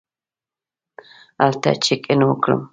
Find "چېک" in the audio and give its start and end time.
1.83-2.01